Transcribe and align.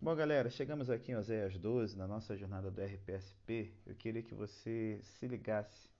Bom, 0.00 0.14
galera, 0.14 0.48
chegamos 0.48 0.88
aqui 0.90 1.10
em 1.10 1.16
Oséias 1.16 1.58
12, 1.58 1.98
na 1.98 2.06
nossa 2.06 2.36
jornada 2.36 2.70
do 2.70 2.80
RPSP. 2.80 3.72
Eu 3.84 3.96
queria 3.96 4.22
que 4.22 4.32
você 4.32 5.00
se 5.02 5.26
ligasse 5.26 5.90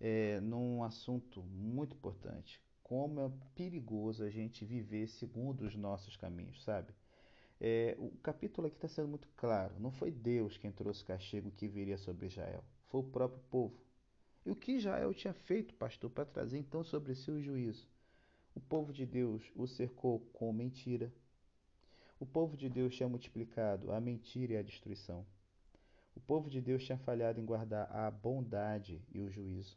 é, 0.00 0.40
num 0.40 0.82
assunto 0.82 1.44
muito 1.44 1.94
importante. 1.94 2.60
Como 2.82 3.20
é 3.20 3.30
perigoso 3.54 4.24
a 4.24 4.30
gente 4.30 4.64
viver 4.64 5.06
segundo 5.06 5.60
os 5.60 5.76
nossos 5.76 6.16
caminhos, 6.16 6.60
sabe? 6.64 6.92
É, 7.60 7.94
o 8.00 8.10
capítulo 8.20 8.66
aqui 8.66 8.78
está 8.78 8.88
sendo 8.88 9.06
muito 9.10 9.28
claro. 9.36 9.78
Não 9.78 9.92
foi 9.92 10.10
Deus 10.10 10.58
quem 10.58 10.72
trouxe 10.72 11.04
o 11.04 11.06
castigo 11.06 11.52
que 11.52 11.68
viria 11.68 11.96
sobre 11.98 12.26
Israel, 12.26 12.64
foi 12.88 13.00
o 13.00 13.04
próprio 13.04 13.40
povo. 13.48 13.80
E 14.44 14.50
o 14.50 14.56
que 14.56 14.72
Israel 14.72 15.14
tinha 15.14 15.32
feito, 15.32 15.72
pastor, 15.74 16.10
para 16.10 16.24
trazer 16.24 16.58
então 16.58 16.82
sobre 16.82 17.14
si 17.14 17.30
o 17.30 17.40
juízo? 17.40 17.86
O 18.56 18.60
povo 18.60 18.92
de 18.92 19.06
Deus 19.06 19.44
o 19.54 19.68
cercou 19.68 20.18
com 20.32 20.52
mentira, 20.52 21.12
o 22.18 22.24
povo 22.24 22.56
de 22.56 22.68
Deus 22.68 22.94
tinha 22.94 23.08
multiplicado 23.08 23.92
a 23.92 24.00
mentira 24.00 24.54
e 24.54 24.56
a 24.56 24.62
destruição. 24.62 25.26
O 26.14 26.20
povo 26.20 26.48
de 26.48 26.62
Deus 26.62 26.82
tinha 26.82 26.96
falhado 26.96 27.38
em 27.38 27.44
guardar 27.44 27.94
a 27.94 28.10
bondade 28.10 29.02
e 29.12 29.20
o 29.20 29.28
juízo. 29.28 29.76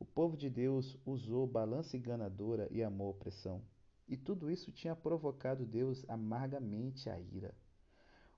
O 0.00 0.04
povo 0.04 0.36
de 0.36 0.50
Deus 0.50 0.98
usou 1.06 1.46
balança 1.46 1.96
enganadora 1.96 2.66
e 2.72 2.82
amou 2.82 3.06
a 3.06 3.10
opressão. 3.10 3.62
E 4.08 4.16
tudo 4.16 4.50
isso 4.50 4.72
tinha 4.72 4.96
provocado 4.96 5.64
Deus 5.64 6.04
amargamente 6.08 7.08
a 7.08 7.18
ira. 7.20 7.54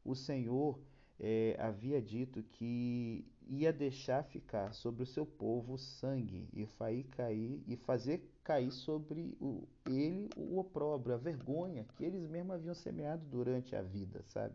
O 0.04 0.14
Senhor 0.14 0.78
é, 1.18 1.56
havia 1.58 2.00
dito 2.00 2.42
que 2.42 3.24
ia 3.48 3.72
deixar 3.72 4.24
ficar 4.24 4.72
sobre 4.72 5.02
o 5.02 5.06
seu 5.06 5.24
povo 5.24 5.78
sangue 5.78 6.48
e 6.52 6.66
cair 7.04 7.62
e 7.66 7.76
fazer 7.76 8.28
cair 8.42 8.70
sobre 8.70 9.36
o, 9.40 9.66
ele 9.86 10.28
o 10.36 10.58
opróbrio, 10.58 11.14
a 11.14 11.18
vergonha 11.18 11.86
que 11.96 12.04
eles 12.04 12.28
mesmos 12.28 12.56
haviam 12.56 12.74
semeado 12.74 13.24
durante 13.26 13.74
a 13.74 13.82
vida, 13.82 14.22
sabe? 14.26 14.54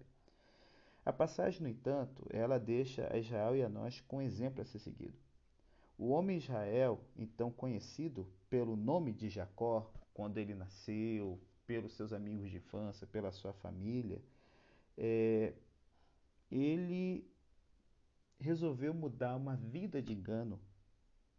A 1.04 1.12
passagem, 1.12 1.62
no 1.62 1.68
entanto, 1.68 2.26
ela 2.30 2.60
deixa 2.60 3.12
a 3.12 3.18
Israel 3.18 3.56
e 3.56 3.64
a 3.64 3.70
nós 3.70 4.00
com 4.02 4.18
um 4.18 4.22
exemplo 4.22 4.62
a 4.62 4.66
ser 4.66 4.80
seguido. 4.80 5.18
O 5.98 6.10
homem 6.10 6.38
Israel, 6.38 7.00
então 7.18 7.52
conhecido 7.52 8.28
pelo 8.50 8.76
nome 8.76 9.12
de 9.12 9.30
Jacó, 9.30 9.92
quando 10.14 10.38
ele 10.38 10.54
nasceu, 10.54 11.40
pelos 11.66 11.94
seus 11.94 12.14
amigos 12.14 12.52
de 12.52 12.58
infância, 12.58 13.08
pela 13.08 13.32
sua 13.32 13.54
família, 13.54 14.22
é, 14.98 15.54
ele 16.52 17.26
resolveu 18.40 18.94
mudar 18.94 19.36
uma 19.38 19.56
vida 19.56 20.02
de 20.02 20.14
engano 20.14 20.60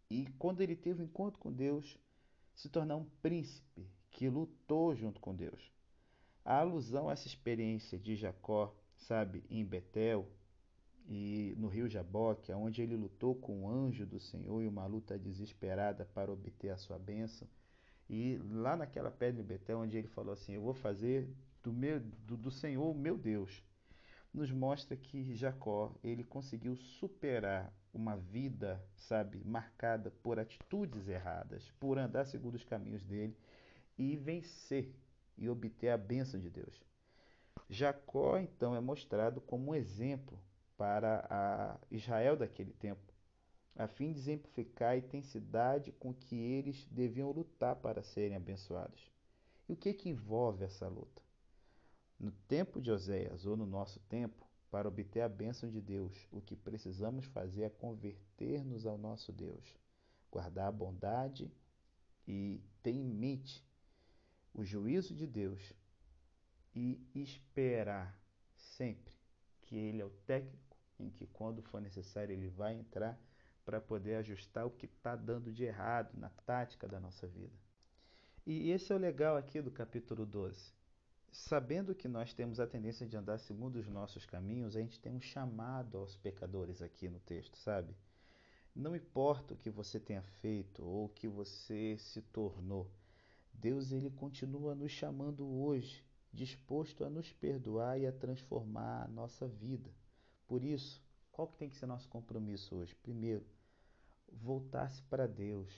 e, 0.08 0.26
quando 0.38 0.60
ele 0.62 0.74
teve 0.74 1.02
um 1.02 1.04
encontro 1.04 1.38
com 1.38 1.52
Deus, 1.52 1.98
se 2.54 2.68
tornar 2.68 2.96
um 2.96 3.04
príncipe 3.20 3.86
que 4.10 4.28
lutou 4.28 4.94
junto 4.94 5.20
com 5.20 5.34
Deus. 5.34 5.70
A 6.44 6.58
alusão 6.58 7.08
a 7.08 7.12
essa 7.12 7.26
experiência 7.26 7.98
de 7.98 8.16
Jacó, 8.16 8.74
sabe, 8.96 9.44
em 9.50 9.64
Betel 9.64 10.28
e 11.08 11.54
no 11.56 11.68
rio 11.68 11.88
Jaboque, 11.88 12.52
onde 12.52 12.82
ele 12.82 12.96
lutou 12.96 13.34
com 13.34 13.64
o 13.64 13.68
anjo 13.68 14.06
do 14.06 14.20
Senhor 14.20 14.62
e 14.62 14.68
uma 14.68 14.86
luta 14.86 15.18
desesperada 15.18 16.04
para 16.04 16.32
obter 16.32 16.70
a 16.70 16.76
sua 16.76 16.98
bênção. 16.98 17.48
E 18.08 18.38
lá 18.50 18.76
naquela 18.76 19.10
pedra 19.10 19.42
de 19.42 19.48
Betel, 19.48 19.78
onde 19.78 19.96
ele 19.96 20.08
falou 20.08 20.32
assim: 20.32 20.52
Eu 20.52 20.62
vou 20.62 20.74
fazer 20.74 21.28
do, 21.62 21.72
meu, 21.72 22.00
do, 22.00 22.36
do 22.36 22.50
Senhor 22.50 22.90
o 22.90 22.94
meu 22.94 23.16
Deus 23.16 23.62
nos 24.32 24.50
mostra 24.50 24.96
que 24.96 25.34
Jacó 25.34 25.94
ele 26.02 26.24
conseguiu 26.24 26.74
superar 26.74 27.72
uma 27.92 28.16
vida, 28.16 28.82
sabe, 28.96 29.42
marcada 29.44 30.10
por 30.22 30.38
atitudes 30.38 31.08
erradas, 31.08 31.70
por 31.78 31.98
andar 31.98 32.24
segundo 32.24 32.54
os 32.54 32.64
caminhos 32.64 33.04
dele 33.04 33.36
e 33.98 34.16
vencer 34.16 34.90
e 35.36 35.48
obter 35.48 35.90
a 35.90 35.98
bênção 35.98 36.40
de 36.40 36.48
Deus. 36.48 36.82
Jacó 37.68 38.38
então 38.38 38.74
é 38.74 38.80
mostrado 38.80 39.40
como 39.40 39.70
um 39.70 39.74
exemplo 39.74 40.38
para 40.76 41.26
a 41.28 41.78
Israel 41.90 42.36
daquele 42.36 42.72
tempo, 42.72 43.12
a 43.76 43.86
fim 43.86 44.12
de 44.12 44.18
exemplificar 44.18 44.90
a 44.92 44.96
intensidade 44.96 45.92
com 45.92 46.12
que 46.12 46.36
eles 46.36 46.86
deviam 46.90 47.30
lutar 47.30 47.76
para 47.76 48.02
serem 48.02 48.36
abençoados. 48.36 49.10
E 49.68 49.72
o 49.72 49.76
que, 49.76 49.92
que 49.92 50.08
envolve 50.08 50.64
essa 50.64 50.88
luta? 50.88 51.22
No 52.22 52.30
tempo 52.46 52.80
de 52.80 52.88
Oséias 52.88 53.46
ou 53.46 53.56
no 53.56 53.66
nosso 53.66 53.98
tempo, 54.02 54.46
para 54.70 54.86
obter 54.86 55.22
a 55.22 55.28
bênção 55.28 55.68
de 55.68 55.80
Deus, 55.80 56.28
o 56.30 56.40
que 56.40 56.54
precisamos 56.54 57.24
fazer 57.24 57.62
é 57.62 57.68
converter-nos 57.68 58.86
ao 58.86 58.96
nosso 58.96 59.32
Deus, 59.32 59.76
guardar 60.30 60.68
a 60.68 60.72
bondade 60.72 61.50
e 62.24 62.62
ter 62.80 62.92
em 62.92 63.02
mente 63.02 63.66
o 64.54 64.64
juízo 64.64 65.16
de 65.16 65.26
Deus 65.26 65.74
e 66.72 67.04
esperar 67.12 68.16
sempre 68.54 69.16
que 69.62 69.74
Ele 69.74 70.00
é 70.00 70.04
o 70.04 70.10
técnico 70.24 70.76
em 71.00 71.10
que, 71.10 71.26
quando 71.26 71.60
for 71.60 71.80
necessário, 71.80 72.32
Ele 72.32 72.48
vai 72.48 72.74
entrar 72.74 73.20
para 73.64 73.80
poder 73.80 74.14
ajustar 74.14 74.64
o 74.64 74.70
que 74.70 74.86
está 74.86 75.16
dando 75.16 75.52
de 75.52 75.64
errado 75.64 76.16
na 76.16 76.28
tática 76.46 76.86
da 76.86 77.00
nossa 77.00 77.26
vida. 77.26 77.58
E 78.46 78.70
esse 78.70 78.92
é 78.92 78.94
o 78.94 78.98
legal 78.98 79.36
aqui 79.36 79.60
do 79.60 79.72
capítulo 79.72 80.24
12 80.24 80.81
sabendo 81.32 81.94
que 81.94 82.06
nós 82.06 82.34
temos 82.34 82.60
a 82.60 82.66
tendência 82.66 83.06
de 83.06 83.16
andar 83.16 83.38
segundo 83.38 83.76
os 83.76 83.88
nossos 83.88 84.26
caminhos, 84.26 84.76
a 84.76 84.80
gente 84.80 85.00
tem 85.00 85.12
um 85.12 85.20
chamado 85.20 85.98
aos 85.98 86.16
pecadores 86.16 86.82
aqui 86.82 87.08
no 87.08 87.18
texto, 87.20 87.56
sabe? 87.56 87.96
Não 88.74 88.94
importa 88.94 89.54
o 89.54 89.56
que 89.56 89.70
você 89.70 89.98
tenha 89.98 90.22
feito 90.22 90.84
ou 90.84 91.06
o 91.06 91.08
que 91.08 91.26
você 91.26 91.96
se 91.98 92.22
tornou, 92.22 92.90
Deus 93.52 93.92
ele 93.92 94.10
continua 94.10 94.74
nos 94.74 94.90
chamando 94.90 95.46
hoje, 95.46 96.04
disposto 96.32 97.04
a 97.04 97.10
nos 97.10 97.32
perdoar 97.32 97.98
e 98.00 98.06
a 98.06 98.12
transformar 98.12 99.04
a 99.04 99.08
nossa 99.08 99.46
vida. 99.46 99.90
Por 100.48 100.64
isso, 100.64 101.02
qual 101.30 101.46
que 101.46 101.56
tem 101.56 101.68
que 101.68 101.76
ser 101.76 101.86
nosso 101.86 102.08
compromisso 102.08 102.74
hoje? 102.74 102.94
Primeiro, 102.96 103.46
voltar-se 104.32 105.02
para 105.02 105.26
Deus, 105.26 105.70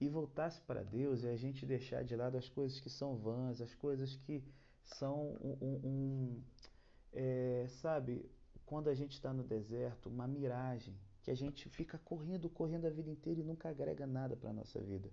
e 0.00 0.08
voltasse 0.08 0.60
para 0.62 0.82
Deus 0.82 1.22
e 1.22 1.28
a 1.28 1.36
gente 1.36 1.64
deixar 1.64 2.04
de 2.04 2.14
lado 2.14 2.36
as 2.36 2.48
coisas 2.48 2.78
que 2.80 2.90
são 2.90 3.16
vãs, 3.16 3.60
as 3.60 3.74
coisas 3.74 4.14
que 4.16 4.42
são 4.84 5.36
um, 5.40 5.56
um, 5.60 5.80
um 5.84 6.42
é, 7.12 7.66
sabe, 7.80 8.30
quando 8.66 8.88
a 8.88 8.94
gente 8.94 9.12
está 9.12 9.32
no 9.32 9.42
deserto, 9.42 10.08
uma 10.08 10.26
miragem, 10.26 10.94
que 11.22 11.30
a 11.30 11.34
gente 11.34 11.68
fica 11.68 11.98
correndo, 11.98 12.48
correndo 12.48 12.86
a 12.86 12.90
vida 12.90 13.10
inteira 13.10 13.40
e 13.40 13.44
nunca 13.44 13.68
agrega 13.68 14.06
nada 14.06 14.36
para 14.36 14.50
a 14.50 14.52
nossa 14.52 14.80
vida. 14.80 15.10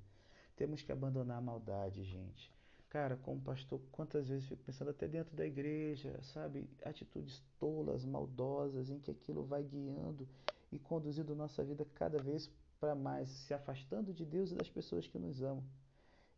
Temos 0.56 0.82
que 0.82 0.92
abandonar 0.92 1.38
a 1.38 1.42
maldade, 1.42 2.04
gente. 2.04 2.52
Cara, 2.90 3.18
como 3.18 3.42
pastor, 3.42 3.82
quantas 3.92 4.28
vezes 4.28 4.48
fico 4.48 4.62
pensando 4.64 4.92
até 4.92 5.08
dentro 5.08 5.36
da 5.36 5.48
igreja, 5.48 6.20
sabe, 6.22 6.70
atitudes 6.84 7.42
tolas, 7.60 8.06
maldosas, 8.06 8.92
em 8.92 9.00
que 9.00 9.10
aquilo 9.10 9.44
vai 9.44 9.64
guiando 9.64 10.28
e 10.72 10.78
conduzindo 10.78 11.36
nossa 11.36 11.64
vida 11.64 11.88
cada 11.96 12.22
vez 12.22 12.52
para 12.84 12.96
mais, 12.96 13.30
se 13.30 13.54
afastando 13.54 14.14
de 14.14 14.26
Deus 14.26 14.52
e 14.52 14.56
das 14.56 14.70
pessoas 14.70 15.08
que 15.08 15.18
nos 15.18 15.42
amam. 15.42 15.64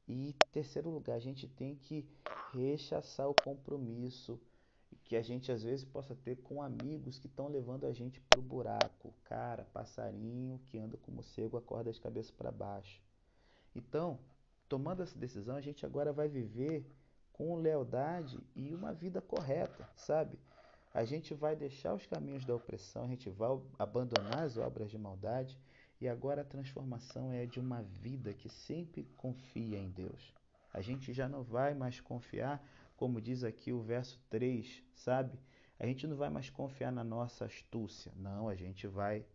E 0.08 0.36
terceiro 0.52 0.92
lugar, 0.92 1.16
a 1.16 1.20
gente 1.20 1.48
tem 1.48 1.76
que 1.76 2.08
rechaçar 2.54 3.28
o 3.28 3.34
compromisso 3.34 4.40
que 5.04 5.16
a 5.16 5.24
gente 5.24 5.52
às 5.52 5.64
vezes 5.64 5.84
possa 5.84 6.14
ter 6.14 6.36
com 6.44 6.62
amigos 6.62 7.18
que 7.18 7.26
estão 7.26 7.48
levando 7.48 7.88
a 7.88 7.92
gente 7.92 8.22
para 8.22 8.40
o 8.40 8.44
buraco. 8.44 9.12
Cara, 9.24 9.66
passarinho 9.74 10.62
que 10.68 10.78
anda 10.78 10.98
como 10.98 11.24
cego 11.24 11.58
acorda 11.58 11.92
de 11.92 12.00
cabeça 12.00 12.32
para 12.32 12.52
baixo. 12.52 13.02
Então, 13.74 14.20
tomando 14.70 15.02
essa 15.02 15.18
decisão, 15.18 15.56
a 15.56 15.62
gente 15.62 15.84
agora 15.84 16.14
vai 16.14 16.28
viver 16.28 16.86
com 17.34 17.56
lealdade 17.56 18.40
e 18.56 18.72
uma 18.76 18.94
vida 18.94 19.20
correta, 19.20 19.90
sabe? 19.96 20.38
A 20.94 21.04
gente 21.04 21.34
vai 21.34 21.56
deixar 21.56 21.96
os 21.96 22.06
caminhos 22.06 22.46
da 22.46 22.54
opressão, 22.54 23.06
a 23.06 23.08
gente 23.08 23.32
vai 23.32 23.50
abandonar 23.80 24.44
as 24.44 24.58
obras 24.58 24.92
de 24.92 24.98
maldade 25.00 25.60
e 26.00 26.08
agora 26.08 26.42
a 26.42 26.46
transformação 26.46 27.32
é 27.32 27.46
de 27.46 27.60
uma 27.60 27.82
vida 27.82 28.34
que 28.34 28.50
sempre 28.50 29.04
confia 29.16 29.78
em 29.78 29.90
Deus. 29.90 30.34
A 30.74 30.82
gente 30.82 31.14
já 31.14 31.28
não 31.28 31.44
vai 31.44 31.74
mais 31.74 32.02
confiar, 32.02 32.62
como 32.98 33.22
diz 33.22 33.44
aqui 33.44 33.72
o 33.72 33.82
verso 33.82 34.20
3, 34.30 34.84
sabe? 34.94 35.40
A 35.80 35.86
gente 35.86 36.06
não 36.08 36.16
vai 36.16 36.30
mais 36.30 36.50
confiar 36.50 36.92
na 36.92 37.04
nossa 37.04 37.46
astúcia. 37.46 38.12
Não, 38.16 38.48
a 38.50 38.56
gente 38.56 38.88
vai 38.88 39.26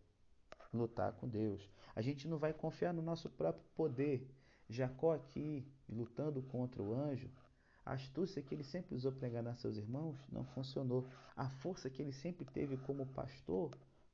lutar 0.73 1.13
com 1.13 1.27
Deus. 1.27 1.69
A 1.95 2.01
gente 2.01 2.27
não 2.27 2.37
vai 2.37 2.53
confiar 2.53 2.93
no 2.93 3.01
nosso 3.01 3.29
próprio 3.29 3.65
poder. 3.75 4.27
Jacó 4.69 5.13
aqui, 5.13 5.67
lutando 5.89 6.41
contra 6.41 6.81
o 6.81 6.93
anjo, 6.93 7.29
a 7.85 7.93
astúcia 7.93 8.41
que 8.41 8.53
ele 8.53 8.63
sempre 8.63 8.95
usou 8.95 9.11
para 9.11 9.27
enganar 9.27 9.55
seus 9.55 9.77
irmãos 9.77 10.17
não 10.31 10.45
funcionou. 10.45 11.07
A 11.35 11.49
força 11.49 11.89
que 11.89 12.01
ele 12.01 12.13
sempre 12.13 12.45
teve 12.45 12.77
como 12.77 13.05
pastor 13.07 13.71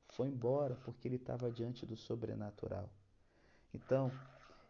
foi 0.09 0.27
embora 0.27 0.75
porque 0.83 1.07
ele 1.07 1.17
estava 1.17 1.51
diante 1.51 1.85
do 1.85 1.95
sobrenatural. 1.95 2.89
Então, 3.73 4.11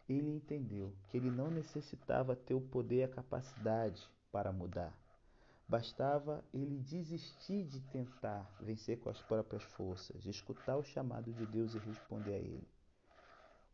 ele 0.08 0.30
entendeu 0.30 0.92
que 1.08 1.16
ele 1.16 1.30
não 1.30 1.50
necessitava 1.50 2.34
ter 2.34 2.54
o 2.54 2.60
poder 2.60 2.96
e 2.96 3.04
a 3.04 3.08
capacidade 3.08 4.08
para 4.32 4.52
mudar. 4.52 4.96
Bastava 5.68 6.42
ele 6.52 6.78
desistir 6.78 7.64
de 7.64 7.80
tentar 7.80 8.50
vencer 8.60 8.98
com 9.00 9.10
as 9.10 9.20
próprias 9.20 9.62
forças, 9.62 10.24
escutar 10.24 10.76
o 10.76 10.82
chamado 10.82 11.30
de 11.32 11.44
Deus 11.46 11.74
e 11.74 11.78
responder 11.78 12.34
a 12.34 12.38
ele. 12.38 12.66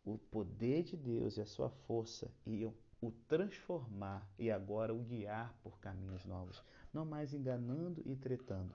O 0.05 0.19
poder 0.19 0.83
de 0.83 0.97
Deus 0.97 1.37
e 1.37 1.41
a 1.41 1.47
sua 1.47 1.71
força 1.71 2.29
iam 2.45 2.75
o 3.01 3.13
transformar 3.29 4.27
e 4.39 4.51
agora 4.51 4.93
o 4.93 4.99
guiar 4.99 5.55
por 5.63 5.79
caminhos 5.79 6.25
novos. 6.25 6.63
não 6.93 7.05
mais 7.05 7.35
enganando 7.35 8.03
e 8.07 8.15
tretando, 8.17 8.75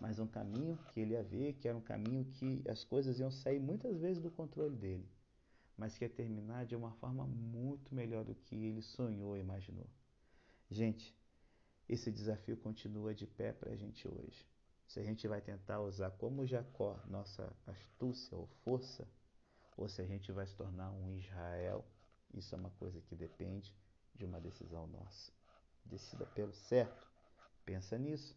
mas 0.00 0.18
um 0.18 0.26
caminho 0.26 0.78
que 0.92 1.00
ele 1.00 1.14
ia 1.14 1.22
ver 1.22 1.54
que 1.54 1.68
era 1.68 1.76
um 1.76 1.82
caminho 1.82 2.24
que 2.24 2.62
as 2.68 2.84
coisas 2.84 3.18
iam 3.18 3.30
sair 3.30 3.58
muitas 3.58 3.98
vezes 3.98 4.22
do 4.22 4.30
controle 4.30 4.76
dele, 4.76 5.08
mas 5.76 5.96
que 5.96 6.04
ia 6.04 6.08
terminar 6.08 6.66
de 6.66 6.76
uma 6.76 6.92
forma 6.92 7.26
muito 7.26 7.94
melhor 7.94 8.24
do 8.24 8.34
que 8.34 8.54
ele 8.54 8.82
sonhou 8.82 9.36
e 9.36 9.40
imaginou. 9.40 9.86
Gente, 10.70 11.16
esse 11.88 12.12
desafio 12.12 12.56
continua 12.56 13.14
de 13.14 13.26
pé 13.26 13.52
para 13.52 13.72
a 13.72 13.76
gente 13.76 14.06
hoje. 14.06 14.46
Se 14.86 15.00
a 15.00 15.02
gente 15.02 15.26
vai 15.26 15.40
tentar 15.40 15.80
usar 15.80 16.10
como 16.12 16.46
Jacó 16.46 16.98
nossa 17.06 17.52
astúcia 17.66 18.36
ou 18.36 18.46
força, 18.64 19.06
ou 19.76 19.88
se 19.88 20.00
a 20.00 20.06
gente 20.06 20.32
vai 20.32 20.46
se 20.46 20.54
tornar 20.54 20.90
um 20.90 21.16
Israel, 21.16 21.84
isso 22.34 22.54
é 22.54 22.58
uma 22.58 22.70
coisa 22.70 23.00
que 23.02 23.14
depende 23.14 23.74
de 24.14 24.24
uma 24.24 24.40
decisão 24.40 24.86
nossa. 24.88 25.32
Decida 25.84 26.26
pelo 26.26 26.52
certo. 26.52 27.06
Pensa 27.64 27.98
nisso 27.98 28.36